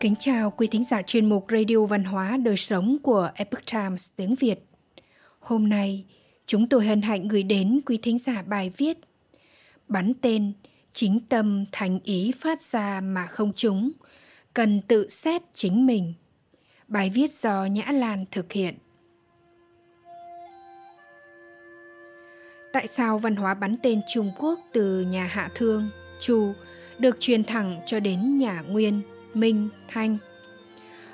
Kính 0.00 0.14
chào 0.18 0.50
quý 0.50 0.66
thính 0.66 0.84
giả 0.84 1.02
chuyên 1.02 1.28
mục 1.28 1.46
Radio 1.50 1.86
Văn 1.86 2.04
hóa 2.04 2.36
Đời 2.36 2.56
Sống 2.56 2.98
của 3.02 3.30
Epoch 3.34 3.66
Times 3.72 4.10
tiếng 4.16 4.34
Việt. 4.34 4.60
Hôm 5.40 5.68
nay, 5.68 6.04
chúng 6.46 6.68
tôi 6.68 6.86
hân 6.86 7.02
hạnh 7.02 7.28
gửi 7.28 7.42
đến 7.42 7.80
quý 7.86 7.98
thính 8.02 8.18
giả 8.18 8.42
bài 8.42 8.72
viết 8.76 8.98
Bắn 9.88 10.12
tên, 10.20 10.52
chính 10.92 11.20
tâm 11.28 11.64
thành 11.72 12.00
ý 12.04 12.32
phát 12.40 12.60
ra 12.60 13.00
mà 13.00 13.26
không 13.26 13.52
trúng, 13.52 13.90
cần 14.54 14.80
tự 14.88 15.08
xét 15.08 15.42
chính 15.54 15.86
mình. 15.86 16.14
Bài 16.88 17.10
viết 17.14 17.32
do 17.32 17.64
Nhã 17.64 17.84
Lan 17.92 18.24
thực 18.30 18.52
hiện. 18.52 18.74
Tại 22.72 22.86
sao 22.86 23.18
văn 23.18 23.36
hóa 23.36 23.54
bắn 23.54 23.76
tên 23.82 24.00
Trung 24.08 24.32
Quốc 24.38 24.60
từ 24.72 25.00
nhà 25.00 25.24
Hạ 25.24 25.50
Thương, 25.54 25.88
Chu 26.20 26.52
được 26.98 27.16
truyền 27.20 27.44
thẳng 27.44 27.80
cho 27.86 28.00
đến 28.00 28.38
nhà 28.38 28.60
Nguyên, 28.60 29.02
Minh, 29.40 29.68
Thanh? 29.88 30.18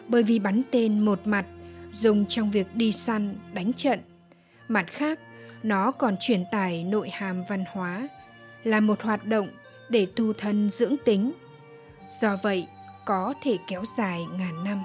Bởi 0.09 0.23
vì 0.23 0.39
bắn 0.39 0.63
tên 0.71 1.01
một 1.01 1.21
mặt 1.25 1.47
dùng 1.93 2.27
trong 2.27 2.51
việc 2.51 2.75
đi 2.75 2.93
săn, 2.93 3.37
đánh 3.53 3.73
trận. 3.73 3.99
Mặt 4.69 4.87
khác, 4.93 5.19
nó 5.63 5.91
còn 5.91 6.17
truyền 6.21 6.45
tải 6.53 6.85
nội 6.85 7.11
hàm 7.11 7.45
văn 7.49 7.65
hóa, 7.73 8.09
là 8.65 8.81
một 8.81 9.03
hoạt 9.03 9.25
động 9.25 9.49
để 9.89 10.07
tu 10.17 10.33
thân 10.33 10.71
dưỡng 10.71 10.97
tính. 11.05 11.33
Do 12.09 12.37
vậy, 12.43 12.67
có 13.05 13.35
thể 13.43 13.59
kéo 13.69 13.85
dài 13.97 14.21
ngàn 14.39 14.65
năm. 14.65 14.85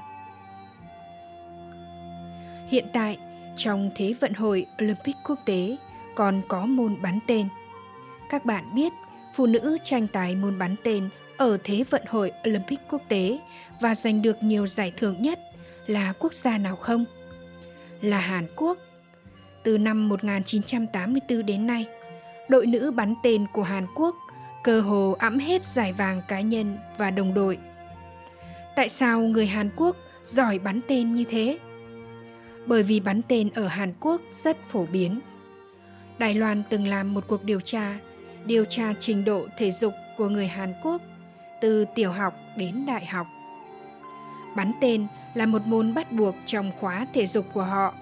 Hiện 2.70 2.86
tại, 2.94 3.18
trong 3.58 3.90
Thế 3.96 4.14
vận 4.20 4.34
hội 4.34 4.66
Olympic 4.84 5.16
quốc 5.24 5.40
tế 5.46 5.78
còn 6.16 6.42
có 6.48 6.66
môn 6.66 7.02
bắn 7.02 7.20
tên. 7.28 7.48
Các 8.30 8.46
bạn 8.46 8.76
biết, 8.76 8.94
phụ 9.36 9.46
nữ 9.46 9.78
tranh 9.84 10.08
tài 10.08 10.36
môn 10.36 10.60
bắn 10.60 10.76
tên 10.84 11.10
ở 11.40 11.58
Thế 11.64 11.84
vận 11.90 12.02
hội 12.08 12.32
Olympic 12.50 12.80
quốc 12.90 13.02
tế 13.08 13.40
và 13.82 13.96
giành 13.96 14.22
được 14.22 14.44
nhiều 14.44 14.68
giải 14.68 14.94
thưởng 14.98 15.16
nhất 15.20 15.40
là 15.88 16.14
quốc 16.20 16.34
gia 16.34 16.58
nào 16.58 16.76
không? 16.76 17.06
Là 18.02 18.20
Hàn 18.20 18.46
Quốc. 18.56 18.78
Từ 19.64 19.78
năm 19.78 20.10
1984 20.10 21.46
đến 21.46 21.68
nay, 21.68 21.86
đội 22.50 22.66
nữ 22.66 22.92
bắn 22.92 23.14
tên 23.24 23.46
của 23.54 23.64
Hàn 23.64 23.86
Quốc 23.96 24.16
cơ 24.64 24.82
hồ 24.82 25.16
ẵm 25.20 25.40
hết 25.40 25.64
giải 25.64 25.94
vàng 25.94 26.22
cá 26.28 26.42
nhân 26.42 26.78
và 26.98 27.12
đồng 27.12 27.34
đội. 27.34 27.58
Tại 28.76 28.90
sao 28.90 29.20
người 29.20 29.48
Hàn 29.48 29.70
Quốc 29.76 29.96
giỏi 30.26 30.60
bắn 30.60 30.82
tên 30.88 31.16
như 31.16 31.24
thế? 31.30 31.60
Bởi 32.66 32.84
vì 32.84 33.00
bắn 33.00 33.22
tên 33.28 33.50
ở 33.56 33.68
Hàn 33.68 33.94
Quốc 34.00 34.22
rất 34.32 34.58
phổ 34.68 34.86
biến. 34.86 35.20
Đài 36.18 36.34
Loan 36.34 36.64
từng 36.70 36.88
làm 36.88 37.14
một 37.14 37.24
cuộc 37.28 37.44
điều 37.44 37.60
tra, 37.60 38.00
điều 38.46 38.66
tra 38.66 38.94
trình 39.00 39.26
độ 39.26 39.48
thể 39.58 39.72
dục 39.72 39.94
của 40.18 40.30
người 40.30 40.48
Hàn 40.48 40.74
Quốc 40.84 41.02
từ 41.62 41.86
tiểu 41.96 42.12
học 42.12 42.34
đến 42.58 42.86
đại 42.86 43.06
học. 43.06 43.28
Bắn 44.56 44.72
tên 44.82 45.08
là 45.34 45.46
một 45.46 45.62
môn 45.66 45.94
bắt 45.94 46.12
buộc 46.12 46.36
trong 46.46 46.72
khóa 46.80 47.08
thể 47.14 47.26
dục 47.26 47.46
của 47.54 47.64
họ. 47.64 47.94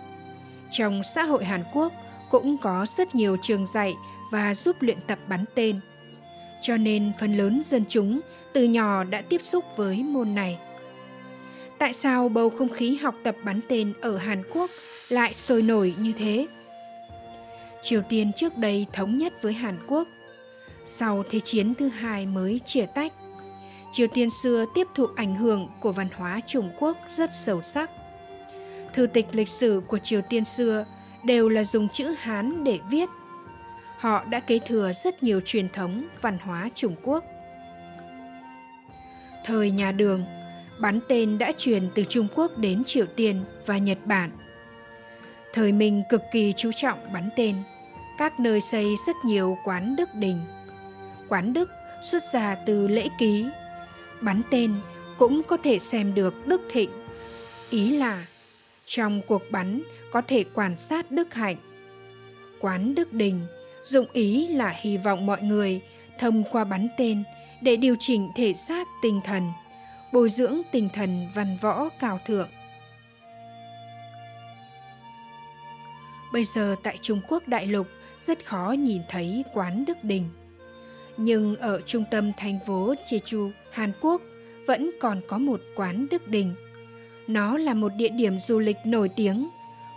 Trong 0.72 1.04
xã 1.04 1.24
hội 1.24 1.46
Hàn 1.46 1.64
Quốc 1.74 1.94
cũng 2.30 2.58
có 2.58 2.86
rất 2.90 3.16
nhiều 3.16 3.38
trường 3.42 3.68
dạy 3.68 3.94
và 4.32 4.56
giúp 4.56 4.76
luyện 4.80 4.98
tập 5.08 5.20
bắn 5.28 5.46
tên. 5.56 5.80
Cho 6.62 6.78
nên 6.78 7.12
phần 7.20 7.38
lớn 7.38 7.62
dân 7.64 7.84
chúng 7.90 8.20
từ 8.54 8.64
nhỏ 8.64 9.04
đã 9.04 9.22
tiếp 9.22 9.42
xúc 9.42 9.66
với 9.76 10.04
môn 10.04 10.36
này. 10.36 10.60
Tại 11.78 11.94
sao 11.94 12.30
bầu 12.30 12.50
không 12.50 12.70
khí 12.70 12.96
học 12.96 13.16
tập 13.24 13.36
bắn 13.44 13.60
tên 13.68 13.94
ở 14.02 14.18
Hàn 14.18 14.44
Quốc 14.54 14.70
lại 15.10 15.34
sôi 15.34 15.62
nổi 15.62 15.96
như 16.00 16.14
thế? 16.18 16.48
Triều 17.82 18.02
Tiên 18.02 18.32
trước 18.34 18.58
đây 18.58 18.86
thống 18.94 19.18
nhất 19.18 19.42
với 19.42 19.54
Hàn 19.54 19.78
Quốc. 19.88 20.08
Sau 20.86 21.24
Thế 21.30 21.40
chiến 21.40 21.76
thứ 21.76 21.88
hai 21.88 22.26
mới 22.26 22.60
chia 22.66 22.86
tách. 22.86 23.14
Triều 23.98 24.08
Tiên 24.08 24.30
xưa 24.30 24.66
tiếp 24.74 24.88
thụ 24.96 25.08
ảnh 25.16 25.36
hưởng 25.36 25.68
của 25.80 25.92
văn 25.92 26.08
hóa 26.16 26.40
Trung 26.48 26.70
Quốc 26.80 26.98
rất 27.10 27.34
sâu 27.34 27.62
sắc. 27.62 27.92
Thư 28.94 29.08
tịch 29.08 29.26
lịch 29.32 29.48
sử 29.48 29.82
của 29.88 30.00
Triều 30.00 30.22
Tiên 30.22 30.46
xưa 30.46 30.86
đều 31.24 31.50
là 31.50 31.64
dùng 31.64 31.90
chữ 31.90 32.16
Hán 32.20 32.64
để 32.64 32.80
viết. 32.90 33.10
Họ 33.98 34.24
đã 34.24 34.40
kế 34.40 34.60
thừa 34.60 34.92
rất 34.94 35.24
nhiều 35.24 35.42
truyền 35.46 35.70
thống 35.70 36.04
văn 36.22 36.38
hóa 36.42 36.70
Trung 36.76 36.96
Quốc. 37.04 37.24
Thời 39.46 39.72
nhà 39.72 39.92
Đường, 39.92 40.26
bắn 40.80 41.00
tên 41.08 41.38
đã 41.38 41.52
truyền 41.58 41.90
từ 41.96 42.04
Trung 42.04 42.28
Quốc 42.36 42.58
đến 42.58 42.84
Triều 42.84 43.06
Tiên 43.06 43.44
và 43.66 43.78
Nhật 43.78 43.98
Bản. 44.06 44.32
Thời 45.54 45.72
Minh 45.72 46.04
cực 46.10 46.22
kỳ 46.32 46.54
chú 46.58 46.72
trọng 46.76 47.14
bắn 47.14 47.30
tên. 47.36 47.56
Các 48.18 48.40
nơi 48.40 48.62
xây 48.62 48.96
rất 49.08 49.16
nhiều 49.26 49.58
quán 49.64 49.96
đức 49.96 50.10
đình. 50.14 50.40
Quán 51.30 51.54
đức 51.54 51.70
xuất 52.12 52.24
ra 52.34 52.56
từ 52.66 52.88
lễ 52.88 53.08
ký. 53.20 53.46
Bắn 54.22 54.42
tên 54.50 54.74
cũng 55.18 55.44
có 55.44 55.58
thể 55.58 55.80
xem 55.80 56.14
được 56.14 56.48
đức 56.48 56.62
thịnh. 56.72 56.90
Ý 57.70 57.98
là 57.98 58.26
trong 58.86 59.22
cuộc 59.28 59.42
bắn 59.52 59.82
có 60.12 60.22
thể 60.22 60.44
quan 60.54 60.76
sát 60.76 61.12
đức 61.12 61.34
hạnh. 61.34 61.58
Quán 62.60 62.96
đức 62.96 63.14
đình 63.14 63.48
dụng 63.84 64.06
ý 64.14 64.48
là 64.48 64.70
hy 64.70 64.98
vọng 64.98 65.26
mọi 65.26 65.42
người 65.42 65.82
thông 66.20 66.44
qua 66.52 66.64
bắn 66.64 66.88
tên 66.98 67.24
để 67.62 67.76
điều 67.76 67.96
chỉnh 68.00 68.30
thể 68.36 68.54
xác 68.54 68.88
tinh 69.02 69.22
thần, 69.24 69.52
bồi 70.14 70.30
dưỡng 70.30 70.62
tinh 70.72 70.90
thần 70.94 71.28
văn 71.36 71.58
võ 71.62 71.90
cao 72.00 72.20
thượng. 72.26 72.50
Bây 76.34 76.44
giờ 76.44 76.76
tại 76.84 76.98
Trung 77.02 77.22
Quốc 77.28 77.48
đại 77.48 77.68
lục 77.68 77.88
rất 78.22 78.46
khó 78.46 78.76
nhìn 78.80 79.02
thấy 79.10 79.44
quán 79.54 79.86
Đức 79.88 79.98
Đình. 80.04 80.30
Nhưng 81.18 81.56
ở 81.56 81.82
trung 81.86 82.04
tâm 82.12 82.32
thành 82.38 82.60
phố 82.68 82.94
Jeju, 83.06 83.52
Hàn 83.72 83.92
Quốc 84.02 84.22
vẫn 84.68 84.92
còn 85.00 85.22
có 85.28 85.38
một 85.38 85.62
quán 85.76 86.08
Đức 86.12 86.28
Đình. 86.28 86.54
Nó 87.28 87.58
là 87.58 87.74
một 87.74 87.92
địa 87.98 88.10
điểm 88.10 88.40
du 88.40 88.60
lịch 88.60 88.78
nổi 88.86 89.10
tiếng, 89.10 89.50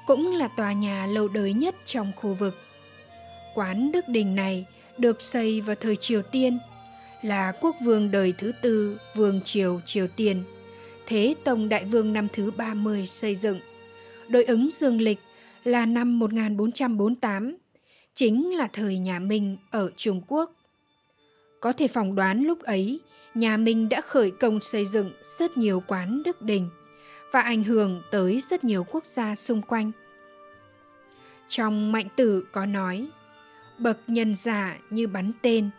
cũng 0.06 0.36
là 0.36 0.48
tòa 0.56 0.72
nhà 0.72 1.06
lâu 1.06 1.28
đời 1.28 1.52
nhất 1.52 1.74
trong 1.84 2.12
khu 2.16 2.34
vực. 2.34 2.54
Quán 3.54 3.92
Đức 3.92 4.08
Đình 4.08 4.34
này 4.34 4.66
được 4.98 5.22
xây 5.22 5.60
vào 5.60 5.76
thời 5.80 5.96
Triều 5.96 6.22
Tiên, 6.22 6.58
là 7.22 7.52
quốc 7.60 7.76
vương 7.84 8.10
đời 8.10 8.34
thứ 8.38 8.52
tư 8.62 8.98
vương 9.14 9.40
triều 9.44 9.80
Triều 9.84 10.06
Tiên, 10.06 10.42
Thế 11.06 11.34
Tông 11.44 11.68
Đại 11.68 11.84
Vương 11.84 12.12
năm 12.12 12.28
thứ 12.32 12.50
30 12.56 13.06
xây 13.06 13.34
dựng. 13.34 13.58
Đối 14.28 14.44
ứng 14.44 14.68
dương 14.72 15.00
lịch 15.00 15.18
là 15.64 15.86
năm 15.86 16.18
1448, 16.18 17.56
chính 18.14 18.56
là 18.56 18.68
thời 18.72 18.98
nhà 18.98 19.18
Minh 19.18 19.56
ở 19.70 19.90
Trung 19.96 20.22
Quốc. 20.28 20.52
Có 21.60 21.72
thể 21.72 21.88
phỏng 21.88 22.14
đoán 22.14 22.42
lúc 22.44 22.62
ấy, 22.62 23.00
nhà 23.34 23.56
Minh 23.56 23.88
đã 23.88 24.00
khởi 24.00 24.30
công 24.30 24.60
xây 24.60 24.86
dựng 24.86 25.10
rất 25.22 25.56
nhiều 25.56 25.82
quán 25.86 26.22
đức 26.24 26.42
đình 26.42 26.70
và 27.32 27.40
ảnh 27.40 27.64
hưởng 27.64 28.02
tới 28.10 28.40
rất 28.40 28.64
nhiều 28.64 28.84
quốc 28.90 29.04
gia 29.06 29.34
xung 29.34 29.62
quanh. 29.62 29.92
Trong 31.48 31.92
Mạnh 31.92 32.06
Tử 32.16 32.44
có 32.52 32.66
nói, 32.66 33.08
bậc 33.78 33.98
nhân 34.06 34.34
giả 34.34 34.78
như 34.90 35.06
bắn 35.06 35.32
tên, 35.42 35.70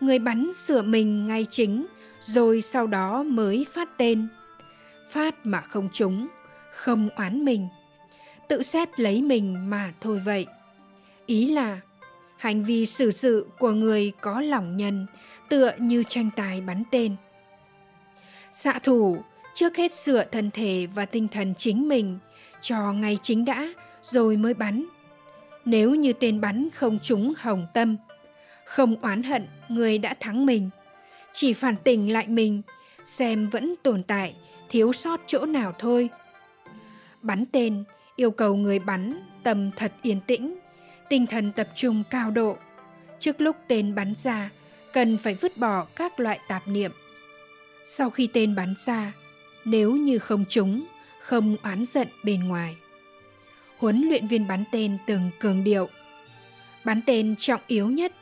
người 0.00 0.18
bắn 0.18 0.52
sửa 0.52 0.82
mình 0.82 1.26
ngay 1.26 1.46
chính 1.50 1.86
rồi 2.22 2.60
sau 2.60 2.86
đó 2.86 3.22
mới 3.22 3.66
phát 3.72 3.98
tên. 3.98 4.28
Phát 5.10 5.46
mà 5.46 5.60
không 5.60 5.88
trúng, 5.92 6.26
không 6.72 7.08
oán 7.16 7.44
mình, 7.44 7.68
tự 8.48 8.62
xét 8.62 9.00
lấy 9.00 9.22
mình 9.22 9.70
mà 9.70 9.92
thôi 10.00 10.22
vậy 10.24 10.46
ý 11.26 11.46
là 11.46 11.80
hành 12.36 12.64
vi 12.64 12.86
xử 12.86 13.10
sự 13.10 13.46
của 13.58 13.70
người 13.70 14.12
có 14.20 14.40
lòng 14.40 14.76
nhân 14.76 15.06
tựa 15.48 15.72
như 15.78 16.04
tranh 16.08 16.30
tài 16.36 16.60
bắn 16.60 16.82
tên. 16.90 17.16
Xạ 18.52 18.78
thủ 18.82 19.22
trước 19.54 19.76
hết 19.76 19.92
sửa 19.92 20.24
thân 20.24 20.50
thể 20.50 20.86
và 20.94 21.06
tinh 21.06 21.28
thần 21.28 21.54
chính 21.54 21.88
mình 21.88 22.18
cho 22.60 22.92
ngay 22.92 23.18
chính 23.22 23.44
đã 23.44 23.68
rồi 24.02 24.36
mới 24.36 24.54
bắn. 24.54 24.86
Nếu 25.64 25.94
như 25.94 26.12
tên 26.12 26.40
bắn 26.40 26.68
không 26.74 26.98
trúng 27.02 27.32
hồng 27.36 27.66
tâm 27.74 27.96
không 28.66 28.96
oán 29.02 29.22
hận 29.22 29.46
người 29.68 29.98
đã 29.98 30.14
thắng 30.20 30.46
mình 30.46 30.70
chỉ 31.32 31.52
phản 31.52 31.76
tỉnh 31.84 32.12
lại 32.12 32.26
mình 32.28 32.62
xem 33.04 33.48
vẫn 33.48 33.74
tồn 33.82 34.02
tại 34.02 34.36
thiếu 34.68 34.92
sót 34.92 35.20
chỗ 35.26 35.46
nào 35.46 35.72
thôi. 35.78 36.08
Bắn 37.22 37.44
tên 37.52 37.84
yêu 38.16 38.30
cầu 38.30 38.56
người 38.56 38.78
bắn 38.78 39.22
tâm 39.42 39.70
thật 39.76 39.92
yên 40.02 40.20
tĩnh, 40.26 40.58
tinh 41.08 41.26
thần 41.26 41.52
tập 41.52 41.68
trung 41.74 42.02
cao 42.10 42.30
độ. 42.30 42.56
Trước 43.18 43.40
lúc 43.40 43.56
tên 43.68 43.94
bắn 43.94 44.14
ra, 44.14 44.50
cần 44.92 45.18
phải 45.18 45.34
vứt 45.34 45.56
bỏ 45.56 45.86
các 45.96 46.20
loại 46.20 46.38
tạp 46.48 46.68
niệm. 46.68 46.92
Sau 47.84 48.10
khi 48.10 48.28
tên 48.32 48.54
bắn 48.54 48.74
ra, 48.86 49.12
nếu 49.64 49.92
như 49.92 50.18
không 50.18 50.44
trúng, 50.48 50.86
không 51.20 51.56
oán 51.62 51.84
giận 51.86 52.08
bên 52.22 52.48
ngoài. 52.48 52.76
Huấn 53.78 54.02
luyện 54.08 54.26
viên 54.26 54.46
bắn 54.46 54.64
tên 54.72 54.98
từng 55.06 55.30
cường 55.40 55.64
điệu. 55.64 55.88
Bắn 56.84 57.00
tên 57.06 57.34
trọng 57.38 57.60
yếu 57.66 57.90
nhất 57.90 58.12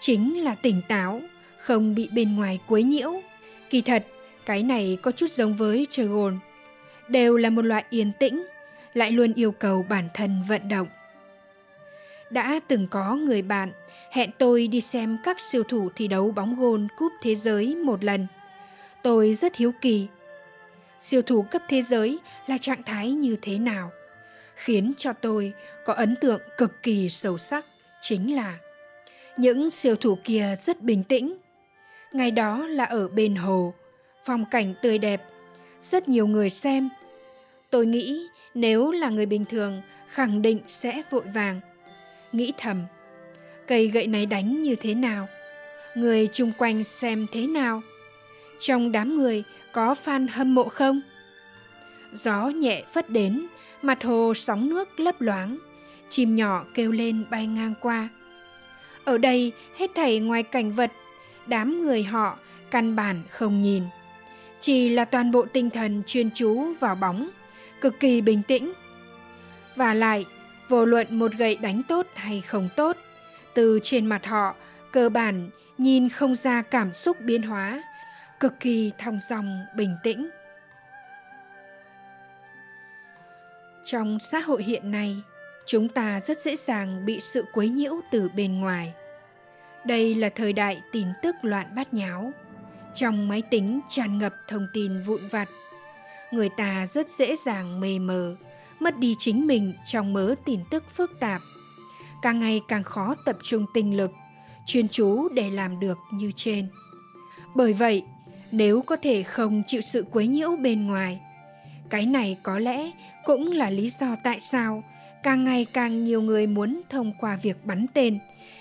chính 0.00 0.44
là 0.44 0.54
tỉnh 0.54 0.82
táo, 0.88 1.20
không 1.58 1.94
bị 1.94 2.08
bên 2.12 2.36
ngoài 2.36 2.60
quấy 2.66 2.82
nhiễu. 2.82 3.22
Kỳ 3.70 3.80
thật, 3.80 4.06
cái 4.46 4.62
này 4.62 4.98
có 5.02 5.10
chút 5.10 5.30
giống 5.30 5.54
với 5.54 5.86
chơi 5.90 6.06
gồn 6.06 6.38
Đều 7.08 7.36
là 7.36 7.50
một 7.50 7.62
loại 7.62 7.84
yên 7.90 8.12
tĩnh, 8.18 8.46
lại 8.94 9.12
luôn 9.12 9.32
yêu 9.34 9.52
cầu 9.52 9.86
bản 9.88 10.08
thân 10.14 10.42
vận 10.48 10.68
động. 10.68 10.88
Đã 12.34 12.60
từng 12.68 12.86
có 12.86 13.16
người 13.16 13.42
bạn, 13.42 13.72
hẹn 14.10 14.30
tôi 14.38 14.66
đi 14.66 14.80
xem 14.80 15.18
các 15.24 15.40
siêu 15.40 15.62
thủ 15.62 15.88
thi 15.96 16.08
đấu 16.08 16.30
bóng 16.30 16.60
gôn 16.60 16.88
cúp 16.96 17.12
thế 17.22 17.34
giới 17.34 17.76
một 17.76 18.04
lần. 18.04 18.26
Tôi 19.02 19.34
rất 19.34 19.56
hiếu 19.56 19.72
kỳ. 19.80 20.06
siêu 20.98 21.22
thủ 21.22 21.42
cấp 21.42 21.62
thế 21.68 21.82
giới 21.82 22.18
là 22.46 22.58
trạng 22.58 22.82
thái 22.82 23.10
như 23.10 23.36
thế 23.42 23.58
nào 23.58 23.90
khiến 24.54 24.92
cho 24.98 25.12
tôi 25.12 25.52
có 25.84 25.92
ấn 25.92 26.16
tượng 26.20 26.40
cực 26.58 26.82
kỳ 26.82 27.08
sâu 27.08 27.38
sắc 27.38 27.64
chính 28.00 28.36
là 28.36 28.58
những 29.36 29.70
siêu 29.70 29.96
thủ 29.96 30.18
kia 30.24 30.56
rất 30.60 30.82
bình 30.82 31.04
tĩnh 31.04 31.36
ngày 32.12 32.30
đó 32.30 32.66
là 32.66 32.84
ở 32.84 33.08
bên 33.08 33.34
hồ, 33.34 33.74
phong 34.24 34.44
cảnh 34.50 34.74
tươi 34.82 34.98
đẹp, 34.98 35.22
rất 35.80 36.08
nhiều 36.08 36.26
người 36.26 36.50
xem 36.50 36.88
tôi 37.70 37.86
nghĩ 37.86 38.26
nếu 38.54 38.90
là 38.90 39.08
người 39.08 39.26
bình 39.26 39.44
thường, 39.44 39.82
khẳng 40.08 40.42
định 40.42 40.60
sẽ 40.66 41.02
vội 41.10 41.24
vàng 41.34 41.60
nghĩ 42.34 42.52
thầm. 42.58 42.82
Cây 43.66 43.88
gậy 43.88 44.06
này 44.06 44.26
đánh 44.26 44.62
như 44.62 44.74
thế 44.74 44.94
nào? 44.94 45.28
Người 45.94 46.28
chung 46.32 46.52
quanh 46.58 46.84
xem 46.84 47.26
thế 47.32 47.46
nào? 47.46 47.82
Trong 48.58 48.92
đám 48.92 49.16
người 49.16 49.44
có 49.72 49.94
fan 50.04 50.26
hâm 50.32 50.54
mộ 50.54 50.68
không? 50.68 51.00
Gió 52.12 52.46
nhẹ 52.46 52.82
phất 52.92 53.10
đến, 53.10 53.46
mặt 53.82 54.04
hồ 54.04 54.34
sóng 54.34 54.68
nước 54.68 55.00
lấp 55.00 55.20
loáng, 55.20 55.58
chim 56.08 56.36
nhỏ 56.36 56.64
kêu 56.74 56.92
lên 56.92 57.24
bay 57.30 57.46
ngang 57.46 57.74
qua. 57.80 58.08
Ở 59.04 59.18
đây 59.18 59.52
hết 59.76 59.90
thảy 59.94 60.18
ngoài 60.18 60.42
cảnh 60.42 60.72
vật, 60.72 60.92
đám 61.46 61.82
người 61.82 62.02
họ 62.02 62.38
căn 62.70 62.96
bản 62.96 63.22
không 63.30 63.62
nhìn. 63.62 63.82
Chỉ 64.60 64.88
là 64.88 65.04
toàn 65.04 65.30
bộ 65.30 65.46
tinh 65.52 65.70
thần 65.70 66.02
chuyên 66.06 66.30
chú 66.34 66.72
vào 66.80 66.94
bóng, 66.94 67.30
cực 67.80 68.00
kỳ 68.00 68.20
bình 68.20 68.42
tĩnh. 68.48 68.72
Và 69.76 69.94
lại 69.94 70.24
vô 70.68 70.84
luận 70.84 71.18
một 71.18 71.32
gậy 71.32 71.56
đánh 71.56 71.82
tốt 71.82 72.06
hay 72.14 72.40
không 72.40 72.68
tốt, 72.76 72.96
từ 73.54 73.80
trên 73.82 74.06
mặt 74.06 74.26
họ, 74.26 74.54
cơ 74.92 75.08
bản 75.08 75.50
nhìn 75.78 76.08
không 76.08 76.34
ra 76.34 76.62
cảm 76.62 76.94
xúc 76.94 77.16
biến 77.20 77.42
hóa, 77.42 77.82
cực 78.40 78.60
kỳ 78.60 78.92
thong 78.98 79.18
dong, 79.30 79.64
bình 79.76 79.96
tĩnh. 80.02 80.30
Trong 83.84 84.18
xã 84.20 84.38
hội 84.38 84.62
hiện 84.62 84.90
nay, 84.90 85.16
chúng 85.66 85.88
ta 85.88 86.20
rất 86.20 86.40
dễ 86.40 86.56
dàng 86.56 87.06
bị 87.06 87.20
sự 87.20 87.44
quấy 87.52 87.68
nhiễu 87.68 88.00
từ 88.10 88.28
bên 88.36 88.60
ngoài. 88.60 88.94
Đây 89.86 90.14
là 90.14 90.28
thời 90.28 90.52
đại 90.52 90.82
tin 90.92 91.08
tức 91.22 91.34
loạn 91.42 91.74
bát 91.74 91.94
nháo. 91.94 92.32
Trong 92.94 93.28
máy 93.28 93.42
tính 93.50 93.80
tràn 93.88 94.18
ngập 94.18 94.34
thông 94.48 94.66
tin 94.72 95.00
vụn 95.00 95.20
vặt, 95.30 95.48
người 96.30 96.48
ta 96.48 96.86
rất 96.86 97.08
dễ 97.08 97.36
dàng 97.36 97.80
mê 97.80 97.98
mờ 97.98 98.36
mất 98.84 98.98
đi 98.98 99.16
chính 99.18 99.46
mình 99.46 99.72
trong 99.84 100.12
mớ 100.12 100.34
tin 100.44 100.60
tức 100.70 100.84
phức 100.90 101.20
tạp. 101.20 101.40
Càng 102.22 102.40
ngày 102.40 102.60
càng 102.68 102.84
khó 102.84 103.14
tập 103.24 103.36
trung 103.42 103.66
tinh 103.74 103.96
lực, 103.96 104.10
chuyên 104.66 104.88
chú 104.88 105.28
để 105.28 105.50
làm 105.50 105.80
được 105.80 105.98
như 106.12 106.32
trên. 106.36 106.68
Bởi 107.54 107.72
vậy, 107.72 108.02
nếu 108.50 108.82
có 108.82 108.96
thể 108.96 109.22
không 109.22 109.62
chịu 109.66 109.80
sự 109.80 110.04
quấy 110.12 110.26
nhiễu 110.26 110.56
bên 110.56 110.86
ngoài, 110.86 111.20
cái 111.90 112.06
này 112.06 112.36
có 112.42 112.58
lẽ 112.58 112.90
cũng 113.24 113.52
là 113.52 113.70
lý 113.70 113.88
do 113.88 114.16
tại 114.24 114.40
sao 114.40 114.84
càng 115.22 115.44
ngày 115.44 115.66
càng 115.72 116.04
nhiều 116.04 116.22
người 116.22 116.46
muốn 116.46 116.80
thông 116.90 117.12
qua 117.20 117.38
việc 117.42 117.64
bắn 117.64 117.86
tên 117.94 118.18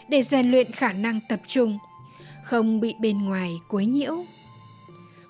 để 0.09 0.23
rèn 0.23 0.51
luyện 0.51 0.71
khả 0.71 0.93
năng 0.93 1.19
tập 1.29 1.39
trung, 1.47 1.77
không 2.43 2.79
bị 2.79 2.95
bên 2.99 3.25
ngoài 3.25 3.51
quấy 3.69 3.85
nhiễu 3.85 4.25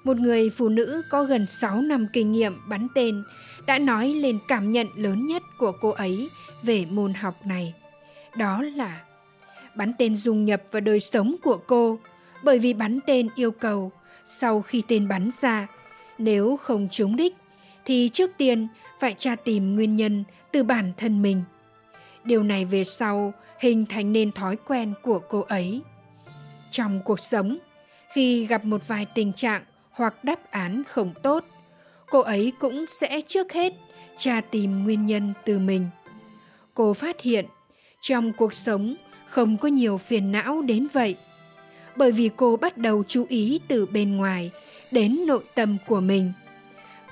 một 0.03 0.17
người 0.17 0.49
phụ 0.49 0.69
nữ 0.69 1.03
có 1.09 1.23
gần 1.23 1.45
6 1.45 1.81
năm 1.81 2.07
kinh 2.13 2.31
nghiệm 2.31 2.69
bắn 2.69 2.87
tên 2.95 3.23
đã 3.65 3.79
nói 3.79 4.07
lên 4.07 4.39
cảm 4.47 4.71
nhận 4.71 4.87
lớn 4.95 5.27
nhất 5.27 5.43
của 5.57 5.71
cô 5.71 5.89
ấy 5.89 6.29
về 6.63 6.85
môn 6.85 7.13
học 7.13 7.45
này. 7.45 7.73
Đó 8.37 8.63
là 8.75 9.01
bắn 9.75 9.93
tên 9.97 10.15
dung 10.15 10.45
nhập 10.45 10.63
vào 10.71 10.79
đời 10.79 10.99
sống 10.99 11.35
của 11.43 11.57
cô 11.57 11.99
bởi 12.43 12.59
vì 12.59 12.73
bắn 12.73 12.99
tên 13.07 13.27
yêu 13.35 13.51
cầu 13.51 13.91
sau 14.25 14.61
khi 14.61 14.83
tên 14.87 15.07
bắn 15.07 15.29
ra, 15.41 15.67
nếu 16.17 16.57
không 16.57 16.87
trúng 16.91 17.15
đích 17.15 17.35
thì 17.85 18.09
trước 18.13 18.31
tiên 18.37 18.67
phải 18.99 19.15
tra 19.17 19.35
tìm 19.35 19.75
nguyên 19.75 19.95
nhân 19.95 20.23
từ 20.51 20.63
bản 20.63 20.91
thân 20.97 21.21
mình. 21.21 21.41
Điều 22.23 22.43
này 22.43 22.65
về 22.65 22.83
sau 22.83 23.33
hình 23.59 23.85
thành 23.85 24.13
nên 24.13 24.31
thói 24.31 24.55
quen 24.55 24.93
của 25.03 25.19
cô 25.19 25.41
ấy. 25.41 25.81
Trong 26.71 27.01
cuộc 27.05 27.19
sống, 27.19 27.57
khi 28.13 28.45
gặp 28.45 28.65
một 28.65 28.87
vài 28.87 29.05
tình 29.15 29.33
trạng 29.33 29.63
hoặc 29.93 30.23
đáp 30.23 30.51
án 30.51 30.83
không 30.87 31.13
tốt, 31.23 31.43
cô 32.09 32.19
ấy 32.19 32.53
cũng 32.59 32.85
sẽ 32.87 33.21
trước 33.27 33.51
hết 33.51 33.73
tra 34.17 34.41
tìm 34.51 34.83
nguyên 34.83 35.05
nhân 35.05 35.33
từ 35.45 35.59
mình. 35.59 35.87
Cô 36.73 36.93
phát 36.93 37.21
hiện 37.21 37.45
trong 38.01 38.33
cuộc 38.33 38.53
sống 38.53 38.95
không 39.27 39.57
có 39.57 39.67
nhiều 39.67 39.97
phiền 39.97 40.31
não 40.31 40.61
đến 40.61 40.87
vậy 40.93 41.15
bởi 41.95 42.11
vì 42.11 42.29
cô 42.35 42.57
bắt 42.57 42.77
đầu 42.77 43.03
chú 43.07 43.25
ý 43.29 43.59
từ 43.67 43.85
bên 43.85 44.17
ngoài 44.17 44.51
đến 44.91 45.19
nội 45.27 45.43
tâm 45.55 45.77
của 45.87 45.99
mình 45.99 46.33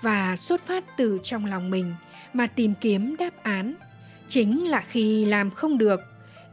và 0.01 0.35
xuất 0.35 0.61
phát 0.61 0.97
từ 0.97 1.19
trong 1.23 1.45
lòng 1.45 1.69
mình 1.69 1.93
mà 2.33 2.47
tìm 2.47 2.73
kiếm 2.81 3.15
đáp 3.17 3.43
án 3.43 3.75
chính 4.27 4.69
là 4.69 4.81
khi 4.81 5.25
làm 5.25 5.51
không 5.51 5.77
được 5.77 5.99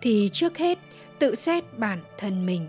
thì 0.00 0.30
trước 0.32 0.58
hết 0.58 0.78
tự 1.18 1.34
xét 1.34 1.78
bản 1.78 1.98
thân 2.18 2.46
mình 2.46 2.68